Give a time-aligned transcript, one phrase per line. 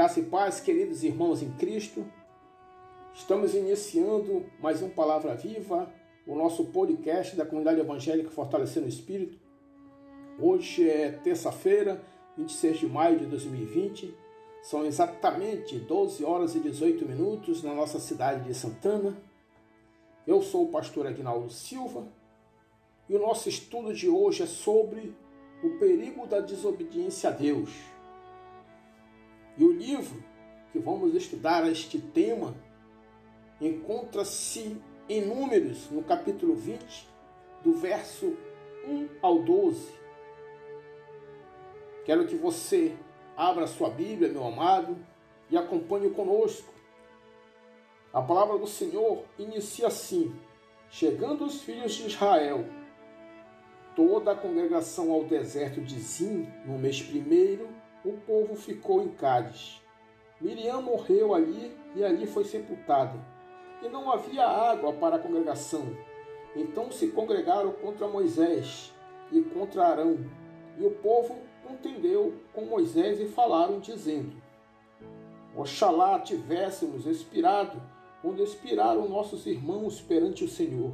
[0.00, 2.06] Graça e paz, queridos irmãos em Cristo.
[3.12, 5.92] Estamos iniciando mais um Palavra Viva,
[6.26, 9.38] o nosso podcast da comunidade evangélica Fortalecendo o Espírito.
[10.38, 12.02] Hoje é terça-feira,
[12.38, 14.16] 26 de maio de 2020.
[14.62, 19.14] São exatamente 12 horas e 18 minutos na nossa cidade de Santana.
[20.26, 22.08] Eu sou o pastor Aguinaldo Silva
[23.06, 25.14] e o nosso estudo de hoje é sobre
[25.62, 27.99] o perigo da desobediência a Deus.
[29.60, 30.24] E o livro
[30.72, 32.54] que vamos estudar este tema
[33.60, 37.06] encontra-se em Números, no capítulo 20,
[37.62, 38.38] do verso
[38.88, 39.86] 1 ao 12.
[42.06, 42.96] Quero que você
[43.36, 44.96] abra sua Bíblia, meu amado,
[45.50, 46.72] e acompanhe conosco.
[48.14, 50.34] A palavra do Senhor inicia assim:
[50.88, 52.64] Chegando os filhos de Israel,
[53.94, 57.68] toda a congregação ao deserto de Zim, no mês primeiro,
[58.04, 59.82] o povo ficou em Cádiz.
[60.40, 63.18] Miriam morreu ali e ali foi sepultada.
[63.82, 65.84] E não havia água para a congregação.
[66.56, 68.92] Então se congregaram contra Moisés
[69.30, 70.18] e contra Arão.
[70.78, 74.32] E o povo contendeu com Moisés e falaram, dizendo:
[75.54, 77.80] Oxalá tivéssemos expirado
[78.22, 80.92] quando expiraram nossos irmãos perante o Senhor.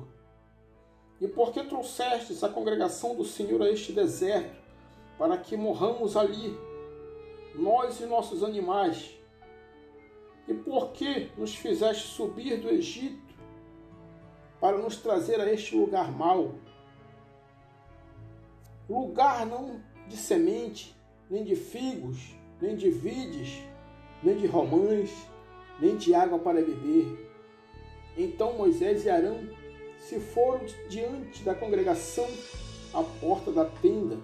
[1.20, 4.56] E por que trouxestes a congregação do Senhor a este deserto,
[5.19, 6.56] para que morramos ali
[7.57, 9.17] nós e nossos animais?
[10.47, 13.35] E por que nos fizeste subir do Egito
[14.61, 16.55] para nos trazer a este lugar mau?
[18.89, 20.97] Lugar não de semente,
[21.29, 22.19] nem de figos,
[22.61, 23.61] nem de vides,
[24.23, 25.11] nem de romãs,
[25.81, 27.31] nem de água para beber.
[28.17, 29.49] Então Moisés e Arão
[29.99, 32.29] se foram diante da congregação
[32.95, 34.17] à porta da tenda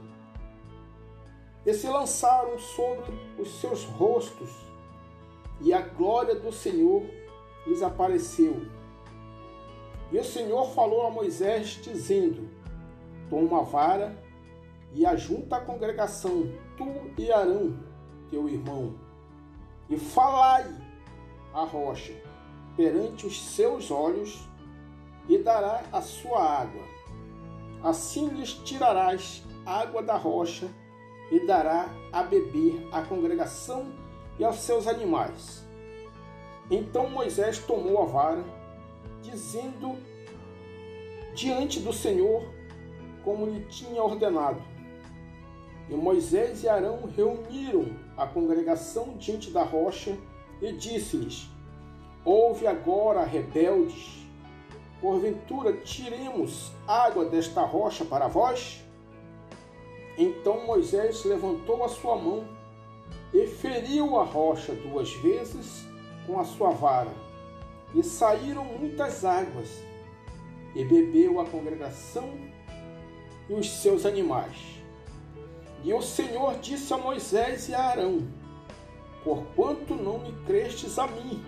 [1.65, 4.51] e se lançaram sobre os seus rostos,
[5.61, 7.05] e a glória do Senhor
[7.67, 8.67] lhes apareceu.
[10.11, 12.49] E o Senhor falou a Moisés, dizendo:
[13.31, 14.19] Toma a vara
[14.93, 16.87] e ajunta a congregação, tu
[17.17, 17.79] e Arão,
[18.31, 18.95] teu irmão,
[19.89, 20.67] e falai
[21.55, 22.13] a rocha
[22.77, 24.49] perante os seus olhos,
[25.29, 26.83] e dará a sua água.
[27.83, 30.69] Assim lhes tirarás água da rocha
[31.33, 33.91] e dará a beber à congregação
[34.39, 35.65] e aos seus animais.
[36.71, 38.45] Então Moisés tomou a vara,
[39.23, 39.97] dizendo
[41.35, 42.45] diante do Senhor
[43.25, 44.63] como lhe tinha ordenado.
[45.89, 50.17] E Moisés e Arão reuniram a congregação diante da rocha
[50.61, 51.49] e disse-lhes:
[52.27, 54.27] Ouve agora, rebeldes,
[55.01, 58.82] porventura tiremos água desta rocha para vós?
[60.17, 62.47] Então Moisés levantou a sua mão
[63.33, 65.87] e feriu a rocha duas vezes
[66.27, 67.13] com a sua vara,
[67.95, 69.69] e saíram muitas águas,
[70.75, 72.31] e bebeu a congregação
[73.49, 74.57] e os seus animais.
[75.83, 78.29] E o Senhor disse a Moisés e a Arão:
[79.25, 81.43] Porquanto não me crestes a mim,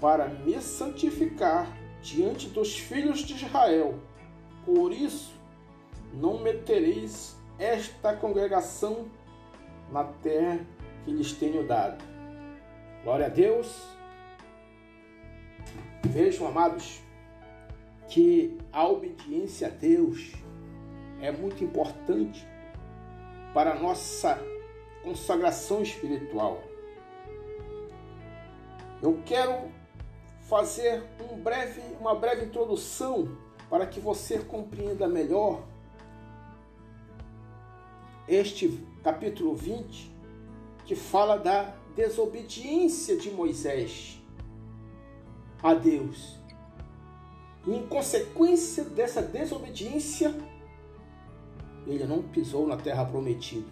[0.00, 3.98] para me santificar diante dos filhos de Israel,
[4.64, 5.39] por isso
[6.12, 9.08] não metereis esta congregação
[9.90, 10.60] na terra
[11.04, 12.02] que lhes tenho dado.
[13.04, 13.82] Glória a Deus.
[16.04, 17.00] Vejam, amados,
[18.08, 20.32] que a obediência a Deus
[21.20, 22.46] é muito importante
[23.52, 24.38] para a nossa
[25.02, 26.62] consagração espiritual.
[29.02, 29.70] Eu quero
[30.42, 33.36] fazer um breve, uma breve introdução
[33.68, 35.62] para que você compreenda melhor
[38.30, 40.08] este capítulo 20,
[40.86, 44.22] que fala da desobediência de Moisés
[45.60, 46.38] a Deus.
[47.66, 50.32] E em consequência dessa desobediência,
[51.88, 53.68] ele não pisou na terra prometida.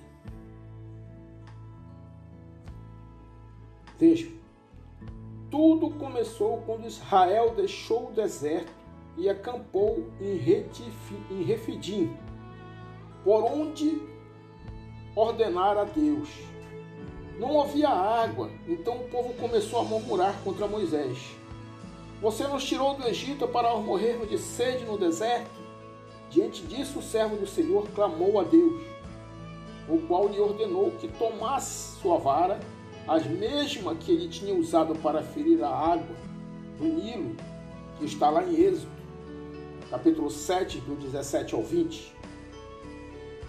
[3.96, 4.28] Veja,
[5.50, 8.72] tudo começou quando Israel deixou o deserto
[9.16, 10.36] e acampou em
[11.44, 12.12] Refidim,
[13.24, 14.17] por onde
[15.14, 16.28] ordenar a Deus.
[17.38, 21.18] Não havia água, então o povo começou a murmurar contra Moisés.
[22.20, 25.50] Você nos tirou do Egito para morrermos de sede no deserto?
[26.30, 28.82] Diante disso, o servo do Senhor clamou a Deus,
[29.88, 32.58] o qual lhe ordenou que tomasse sua vara,
[33.06, 36.14] as mesmas que ele tinha usado para ferir a água
[36.76, 37.36] do Nilo,
[37.98, 38.90] que está lá em Êxodo,
[39.88, 42.14] capítulo 7, do 17 ao 20.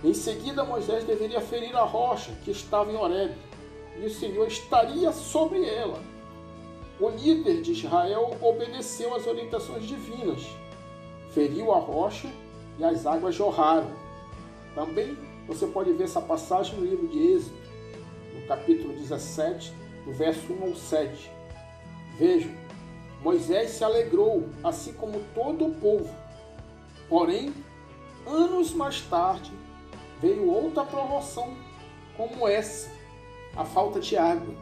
[0.03, 3.35] Em seguida, Moisés deveria ferir a rocha que estava em Horeb,
[3.97, 6.01] e o Senhor estaria sobre ela.
[6.99, 10.47] O líder de Israel obedeceu às orientações divinas,
[11.33, 12.29] feriu a rocha
[12.77, 13.91] e as águas jorraram.
[14.73, 15.17] Também
[15.47, 17.55] você pode ver essa passagem no livro de Êxodo,
[18.35, 19.73] no capítulo 17,
[20.05, 21.31] do verso 1 ao 7.
[22.17, 22.51] Vejam,
[23.21, 26.09] Moisés se alegrou, assim como todo o povo.
[27.09, 27.53] Porém,
[28.25, 29.51] anos mais tarde,
[30.21, 31.55] veio outra promoção
[32.15, 32.91] como essa,
[33.55, 34.53] a falta de água.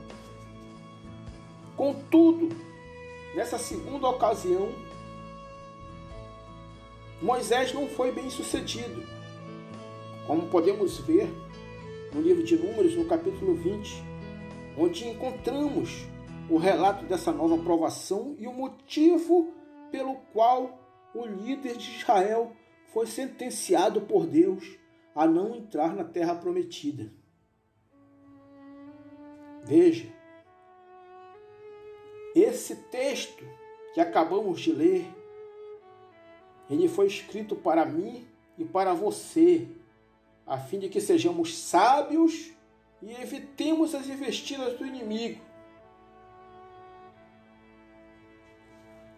[1.75, 2.49] Contudo,
[3.35, 4.69] nessa segunda ocasião,
[7.21, 9.03] Moisés não foi bem sucedido.
[10.27, 11.29] Como podemos ver
[12.13, 14.03] no livro de Números, no capítulo 20,
[14.77, 16.05] onde encontramos
[16.49, 19.51] o relato dessa nova provação e o motivo
[19.91, 20.79] pelo qual
[21.13, 22.51] o líder de Israel
[22.93, 24.77] foi sentenciado por Deus
[25.17, 27.11] a não entrar na terra prometida.
[29.63, 30.07] Veja,
[32.35, 33.43] esse texto
[33.95, 35.11] que acabamos de ler,
[36.69, 38.27] ele foi escrito para mim
[38.59, 39.67] e para você,
[40.45, 42.51] a fim de que sejamos sábios
[43.01, 45.41] e evitemos as investidas do inimigo.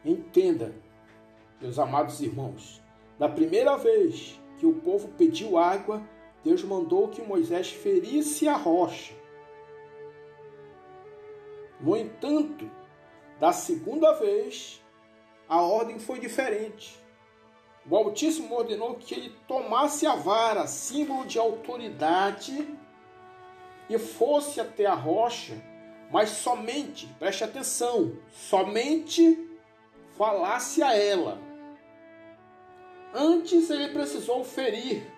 [0.05, 0.73] Entenda,
[1.59, 2.81] meus amados irmãos,
[3.19, 6.03] da primeira vez que o povo pediu água,
[6.43, 9.15] Deus mandou que Moisés ferisse a rocha.
[11.79, 12.69] No entanto,
[13.39, 14.83] da segunda vez,
[15.47, 16.99] a ordem foi diferente.
[17.89, 22.67] O Altíssimo ordenou que ele tomasse a vara, símbolo de autoridade,
[23.89, 25.53] e fosse até a rocha,
[26.11, 29.57] mas somente, preste atenção, somente
[30.17, 31.48] falasse a ela
[33.13, 35.11] Antes ele precisou ferir.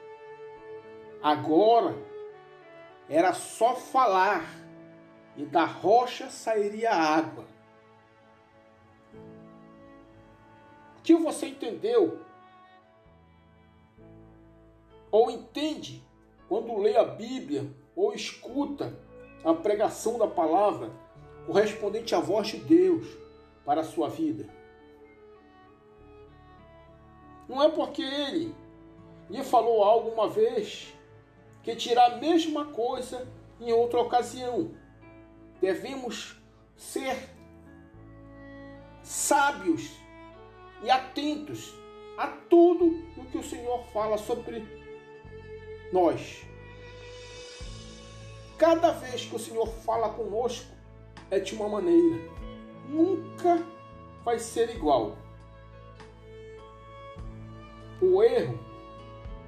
[1.21, 1.95] Agora
[3.09, 4.45] era só falar
[5.35, 7.45] e da rocha sairia água.
[11.03, 12.19] Que você entendeu?
[15.11, 16.01] Ou entende
[16.47, 17.65] quando lê a Bíblia
[17.95, 18.97] ou escuta
[19.44, 20.91] a pregação da palavra
[21.45, 23.05] correspondente à voz de Deus
[23.65, 24.60] para a sua vida?
[27.51, 28.56] Não é porque ele
[29.30, 30.94] lhe falou algo uma vez
[31.62, 33.27] que dirá a mesma coisa
[33.59, 34.71] em outra ocasião.
[35.59, 36.42] Devemos
[36.77, 37.30] ser
[39.03, 39.92] sábios
[40.81, 41.74] e atentos
[42.18, 44.65] a tudo o que o Senhor fala sobre
[45.92, 46.45] nós.
[48.57, 50.71] Cada vez que o Senhor fala conosco
[51.30, 52.18] é de uma maneira,
[52.88, 53.62] nunca
[54.24, 55.18] vai ser igual.
[58.01, 58.59] O erro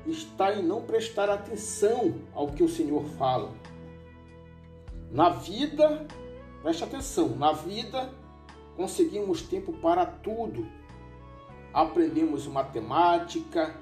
[0.05, 3.51] está em não prestar atenção ao que o Senhor fala.
[5.11, 6.07] Na vida,
[6.61, 8.13] preste atenção, na vida
[8.75, 10.67] conseguimos tempo para tudo.
[11.73, 13.75] Aprendemos matemática,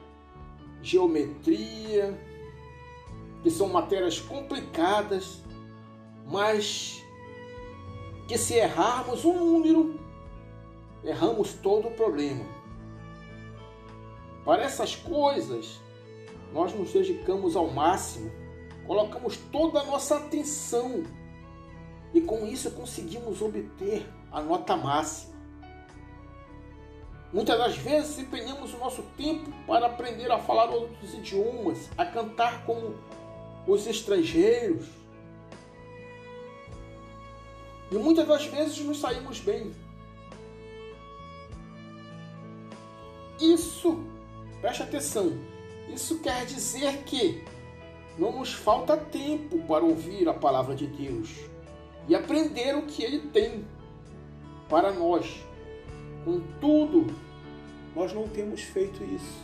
[0.82, 2.18] geometria,
[3.44, 5.42] que são matérias complicadas,
[6.26, 7.04] mas
[8.28, 10.00] que se errarmos um número,
[11.04, 12.61] erramos todo o problema.
[14.52, 15.80] Para essas coisas,
[16.52, 18.30] nós nos dedicamos ao máximo,
[18.86, 21.06] colocamos toda a nossa atenção
[22.14, 25.36] e com isso conseguimos obter a nota máxima.
[27.32, 32.66] Muitas das vezes empenhamos o nosso tempo para aprender a falar outros idiomas, a cantar
[32.66, 32.96] como
[33.66, 34.86] os estrangeiros.
[37.90, 39.74] E muitas das vezes nos saímos bem.
[43.40, 44.11] Isso
[44.62, 45.34] Preste atenção.
[45.92, 47.44] Isso quer dizer que
[48.18, 51.30] não nos falta tempo para ouvir a palavra de Deus
[52.08, 53.66] e aprender o que ele tem
[54.70, 55.44] para nós.
[56.24, 57.08] Contudo,
[57.96, 59.40] nós não temos feito isso.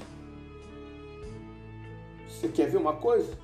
[2.30, 3.36] Você quer ver uma coisa?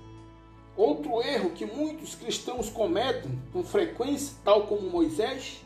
[0.78, 5.66] Outro erro que muitos cristãos cometem com frequência, tal como Moisés,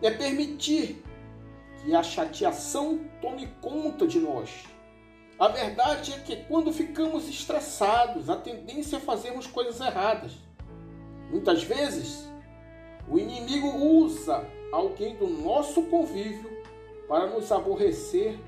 [0.00, 1.02] é permitir
[1.82, 4.73] que a chateação tome conta de nós
[5.38, 10.32] a verdade é que quando ficamos estressados, a tendência é fazermos coisas erradas.
[11.30, 12.28] Muitas vezes,
[13.08, 16.50] o inimigo usa alguém do nosso convívio
[17.08, 18.38] para nos aborrecer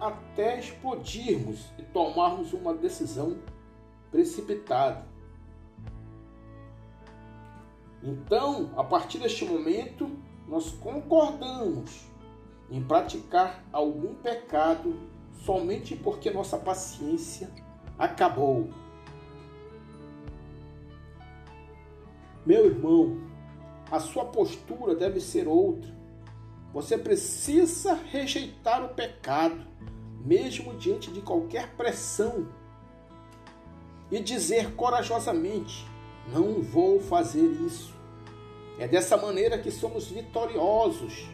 [0.00, 3.38] até explodirmos e tomarmos uma decisão
[4.10, 5.06] precipitada.
[8.02, 10.10] Então, a partir deste momento,
[10.46, 12.06] nós concordamos
[12.70, 14.96] em praticar algum pecado
[15.44, 17.50] somente porque nossa paciência
[17.98, 18.68] acabou.
[22.44, 23.18] Meu irmão,
[23.90, 25.94] a sua postura deve ser outra.
[26.72, 29.66] Você precisa rejeitar o pecado,
[30.24, 32.48] mesmo diante de qualquer pressão,
[34.10, 35.86] e dizer corajosamente:
[36.32, 37.94] Não vou fazer isso.
[38.78, 41.26] É dessa maneira que somos vitoriosos.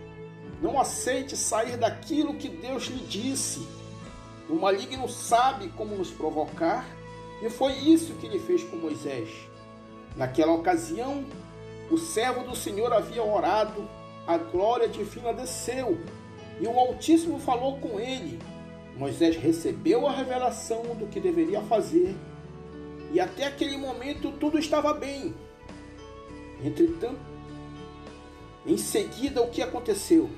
[0.62, 3.66] Não aceite sair daquilo que Deus lhe disse.
[4.52, 6.86] O maligno sabe como nos provocar,
[7.40, 9.30] e foi isso que ele fez com Moisés.
[10.14, 11.24] Naquela ocasião,
[11.90, 13.88] o servo do Senhor havia orado,
[14.26, 15.98] a glória divina desceu,
[16.60, 18.38] e o Altíssimo falou com ele.
[18.94, 22.14] Moisés recebeu a revelação do que deveria fazer,
[23.10, 25.34] e até aquele momento tudo estava bem.
[26.62, 27.18] Entretanto,
[28.66, 30.28] em seguida, o que aconteceu?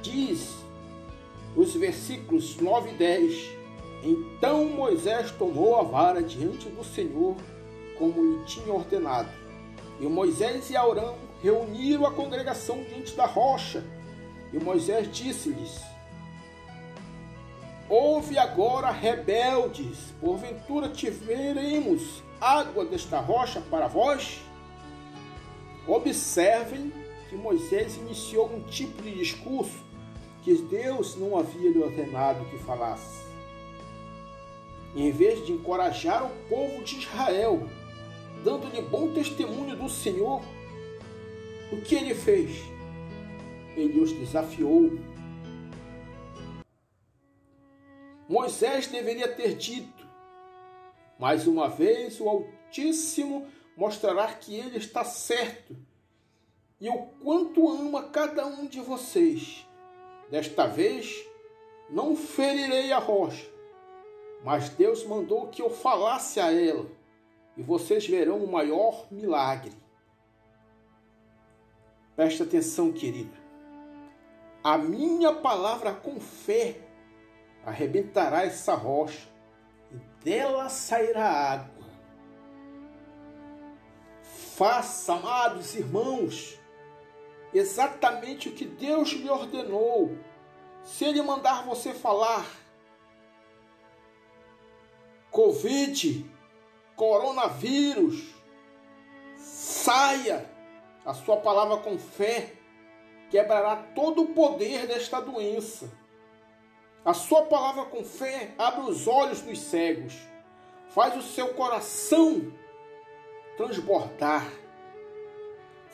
[0.00, 0.63] Diz
[1.56, 3.50] os versículos 9 e 10:
[4.02, 7.36] Então Moisés tomou a vara diante do Senhor,
[7.98, 9.28] como lhe tinha ordenado.
[10.00, 13.84] E Moisés e Arão reuniram a congregação diante da rocha.
[14.52, 15.80] E Moisés disse-lhes:
[17.88, 24.40] Ouve agora, rebeldes, porventura tiveremos água desta rocha para vós?
[25.86, 26.92] Observem
[27.28, 29.83] que Moisés iniciou um tipo de discurso
[30.44, 33.24] que Deus não havia lhe ordenado que falasse.
[34.94, 37.66] Em vez de encorajar o povo de Israel,
[38.44, 40.42] dando-lhe bom testemunho do Senhor,
[41.72, 42.62] o que ele fez?
[43.74, 44.98] Ele os desafiou.
[48.28, 50.06] Moisés deveria ter dito:
[51.18, 53.46] mais uma vez o Altíssimo
[53.76, 55.74] mostrará que ele está certo
[56.78, 59.66] e o quanto ama cada um de vocês.
[60.30, 61.24] Desta vez
[61.90, 63.46] não ferirei a rocha,
[64.42, 66.86] mas Deus mandou que eu falasse a ela,
[67.56, 69.72] e vocês verão o maior milagre.
[72.16, 73.36] Preste atenção, querido.
[74.62, 76.76] A minha palavra com fé
[77.64, 79.28] arrebentará essa rocha,
[79.92, 81.74] e dela sairá água
[84.56, 86.60] Faça, amados irmãos,
[87.54, 90.18] exatamente o que Deus lhe ordenou.
[90.82, 92.44] Se Ele mandar você falar,
[95.30, 96.30] Covid,
[96.94, 98.34] coronavírus,
[99.36, 100.50] saia.
[101.04, 102.52] A sua palavra com fé
[103.30, 105.90] quebrará todo o poder desta doença.
[107.04, 110.14] A sua palavra com fé abre os olhos dos cegos,
[110.88, 112.50] faz o seu coração
[113.56, 114.50] transbordar.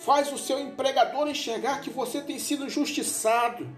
[0.01, 3.69] Faz o seu empregador enxergar que você tem sido justiçado.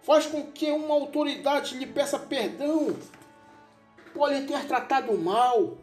[0.00, 2.96] Faz com que uma autoridade lhe peça perdão
[4.14, 5.76] por lhe ter tratado mal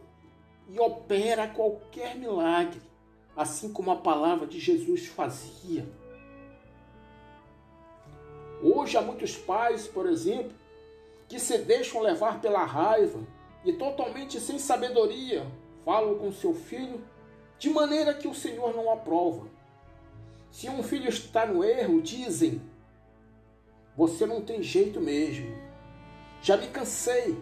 [0.66, 2.80] e opera qualquer milagre,
[3.36, 5.86] assim como a palavra de Jesus fazia.
[8.62, 10.52] Hoje há muitos pais, por exemplo,
[11.28, 13.20] que se deixam levar pela raiva
[13.62, 15.46] e totalmente sem sabedoria
[15.84, 17.02] falam com seu filho
[17.60, 19.46] de maneira que o Senhor não aprova.
[20.50, 22.60] Se um filho está no erro, dizem:
[23.94, 25.54] Você não tem jeito mesmo.
[26.42, 27.38] Já me cansei.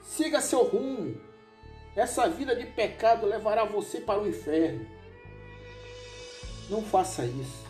[0.00, 1.20] Siga seu rumo.
[1.94, 4.86] Essa vida de pecado levará você para o inferno.
[6.70, 7.66] Não faça isso.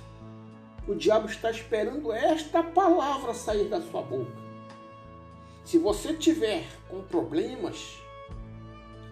[0.86, 4.40] O diabo está esperando esta palavra sair da sua boca.
[5.64, 7.98] Se você tiver com problemas,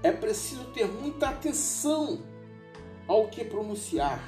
[0.04, 2.29] é preciso ter muita atenção
[3.10, 4.22] ao que pronunciar,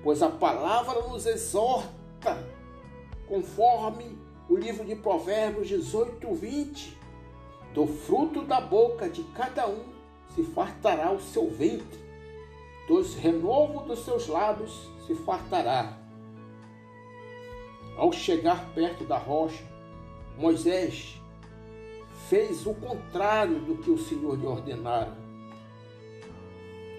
[0.00, 2.48] pois a palavra nos exorta,
[3.26, 4.16] conforme
[4.48, 6.96] o livro de Provérbios 18, 20.
[7.74, 9.82] Do fruto da boca de cada um
[10.36, 11.98] se fartará o seu ventre,
[12.86, 15.98] dos renovos dos seus lábios se fartará.
[17.96, 19.64] Ao chegar perto da rocha,
[20.38, 21.20] Moisés
[22.28, 25.23] fez o contrário do que o Senhor lhe ordenara.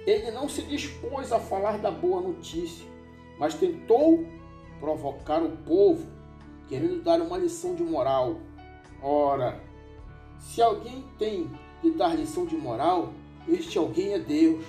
[0.06, 2.86] Ele não se dispôs a falar da boa notícia,
[3.40, 4.26] mas tentou
[4.80, 6.08] provocar o povo,
[6.68, 8.38] querendo dar uma lição de moral.
[9.02, 9.62] Ora,
[10.40, 11.50] se alguém tem
[11.82, 13.14] de dar lição de moral,
[13.48, 14.64] este alguém é Deus,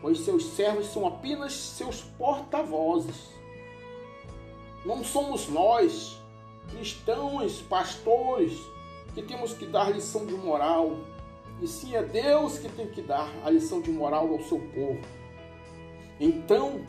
[0.00, 3.30] pois seus servos são apenas seus porta-vozes.
[4.84, 6.20] Não somos nós,
[6.68, 8.58] cristãos, pastores,
[9.14, 10.98] que temos que dar lição de moral,
[11.60, 15.00] e sim é Deus que tem que dar a lição de moral ao seu povo.
[16.20, 16.80] Então,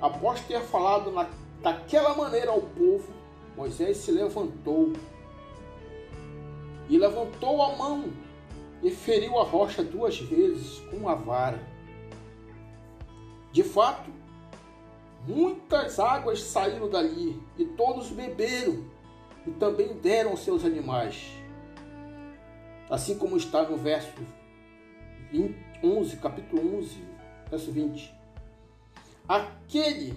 [0.00, 1.28] após ter falado na,
[1.62, 3.12] daquela maneira ao povo,
[3.56, 4.92] Moisés se levantou
[6.88, 8.12] e levantou a mão
[8.82, 11.62] e feriu a rocha duas vezes com a vara.
[13.52, 14.10] De fato,
[15.26, 18.84] muitas águas saíram dali e todos beberam
[19.46, 21.43] e também deram seus animais.
[22.94, 24.22] Assim como está no verso
[25.32, 27.02] 20, 11, capítulo 11,
[27.50, 28.14] verso 20.
[29.28, 30.14] Aquele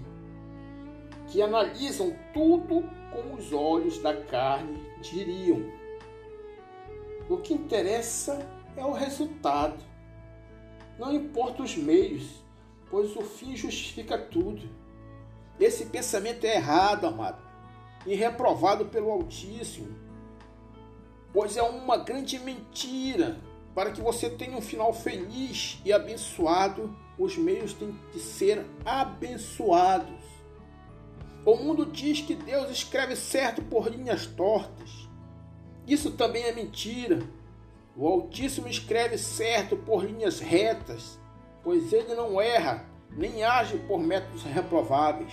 [1.26, 5.60] que analisam tudo com os olhos da carne diriam:
[7.28, 9.82] o que interessa é o resultado.
[11.00, 12.44] Não importa os meios,
[12.88, 14.70] pois o fim justifica tudo.
[15.58, 17.42] Esse pensamento é errado, amado,
[18.06, 20.07] e reprovado pelo Altíssimo,
[21.32, 23.38] pois é uma grande mentira.
[23.74, 30.24] Para que você tenha um final feliz e abençoado, os meios têm de ser abençoados.
[31.44, 35.08] O mundo diz que Deus escreve certo por linhas tortas.
[35.86, 37.22] Isso também é mentira.
[37.96, 41.18] O Altíssimo escreve certo por linhas retas,
[41.62, 45.32] pois ele não erra, nem age por métodos reprováveis.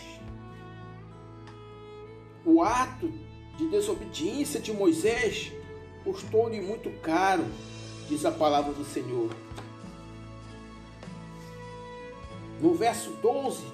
[2.46, 3.12] O ato
[3.58, 5.52] de desobediência de Moisés
[6.06, 7.44] custou-lhe muito caro,
[8.08, 9.30] diz a palavra do Senhor.
[12.62, 13.66] No verso 12,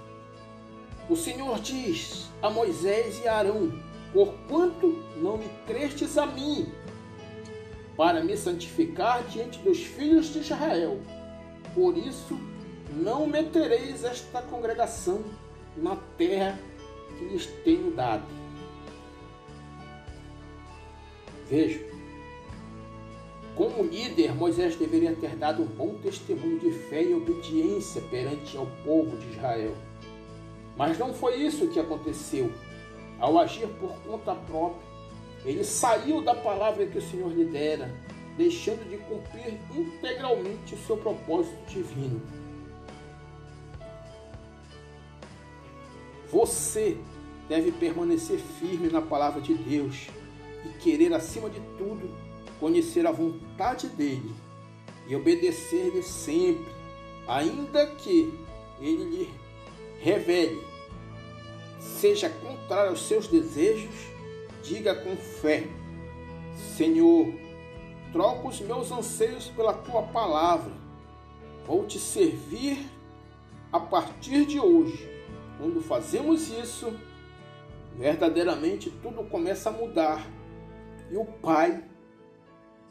[1.09, 3.71] o Senhor diz a Moisés e Arão:
[4.13, 6.71] Porquanto não me crestes a mim,
[7.97, 10.99] para me santificar diante dos filhos de Israel,
[11.75, 12.39] por isso
[12.93, 15.23] não metereis esta congregação
[15.77, 16.57] na terra
[17.17, 18.25] que lhes tenho dado.
[21.49, 21.90] Veja,
[23.55, 28.65] como líder, Moisés deveria ter dado um bom testemunho de fé e obediência perante ao
[28.83, 29.75] povo de Israel.
[30.77, 32.51] Mas não foi isso que aconteceu.
[33.19, 34.81] Ao agir por conta própria,
[35.45, 37.93] ele saiu da palavra que o Senhor lhe dera,
[38.37, 42.21] deixando de cumprir integralmente o seu propósito divino.
[46.31, 46.97] Você
[47.49, 50.07] deve permanecer firme na palavra de Deus
[50.65, 52.09] e querer, acima de tudo,
[52.61, 54.33] conhecer a vontade dele
[55.07, 56.71] e obedecer-lhe sempre,
[57.27, 58.33] ainda que
[58.79, 59.29] ele lhe
[59.99, 60.71] revele
[61.81, 63.93] seja contrário aos seus desejos,
[64.63, 65.67] diga com fé:
[66.77, 67.33] Senhor,
[68.13, 70.71] troco os meus anseios pela tua palavra.
[71.65, 72.85] Vou te servir
[73.71, 75.09] a partir de hoje.
[75.57, 76.93] Quando fazemos isso,
[77.97, 80.25] verdadeiramente tudo começa a mudar
[81.11, 81.83] e o Pai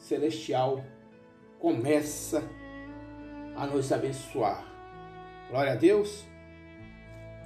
[0.00, 0.82] Celestial
[1.58, 2.42] começa
[3.54, 4.64] a nos abençoar.
[5.50, 6.24] Glória a Deus.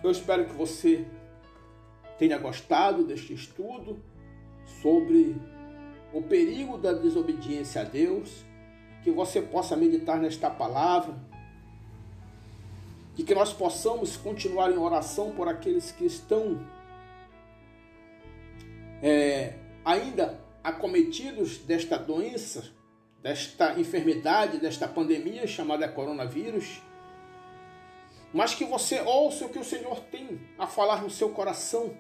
[0.03, 1.05] Eu espero que você
[2.17, 4.01] tenha gostado deste estudo
[4.81, 5.37] sobre
[6.13, 8.45] o perigo da desobediência a Deus,
[9.03, 11.15] que você possa meditar nesta palavra
[13.17, 16.65] e que nós possamos continuar em oração por aqueles que estão
[19.03, 22.73] é, ainda acometidos desta doença,
[23.23, 26.83] desta enfermidade, desta pandemia chamada coronavírus
[28.35, 31.97] mas que você ouça o que o Senhor tem a falar no seu coração.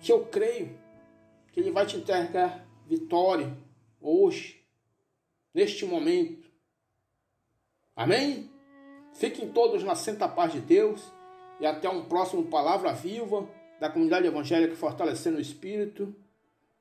[0.00, 0.78] Que eu creio
[1.52, 3.54] que Ele vai te entregar vitória
[4.00, 4.64] hoje,
[5.52, 6.50] neste momento.
[7.94, 8.50] Amém?
[9.12, 11.12] Fiquem todos na santa paz de Deus
[11.60, 13.46] e até um próximo Palavra Viva
[13.78, 16.16] da comunidade evangélica Fortalecendo o Espírito.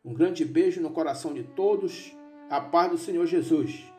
[0.05, 2.15] Um grande beijo no coração de todos.
[2.47, 3.91] A paz do Senhor Jesus.